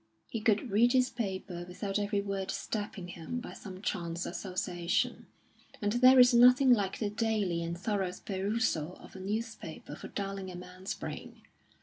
[0.27, 5.27] He could read his paper without every word stabbing him by some chance association;
[5.79, 10.49] and there is nothing like the daily and thorough perusal of a newspaper for dulling
[10.49, 11.43] a man's brain.